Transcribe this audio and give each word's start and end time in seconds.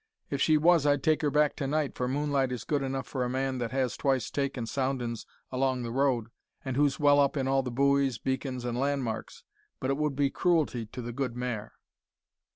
If 0.31 0.41
she 0.41 0.57
was, 0.57 0.87
I'd 0.87 1.03
take 1.03 1.21
her 1.21 1.29
back 1.29 1.55
to 1.57 1.67
night, 1.67 1.93
for 1.93 2.07
moonlight 2.07 2.51
is 2.51 2.63
good 2.63 2.81
enough 2.81 3.05
for 3.05 3.23
a 3.23 3.29
man 3.29 3.59
that 3.59 3.69
has 3.69 3.95
twice 3.95 4.31
taken 4.31 4.65
soundin's 4.65 5.27
along 5.51 5.83
the 5.83 5.91
road, 5.91 6.31
an' 6.65 6.73
who's 6.73 6.99
well 6.99 7.19
up 7.19 7.37
in 7.37 7.47
all 7.47 7.61
the 7.61 7.69
buoys, 7.69 8.17
beacons, 8.17 8.65
an' 8.65 8.73
landmarks, 8.73 9.43
but 9.79 9.91
it 9.91 9.97
would 9.97 10.15
be 10.15 10.31
cruelty 10.31 10.87
to 10.87 11.03
the 11.03 11.13
good 11.13 11.35
mare." 11.35 11.73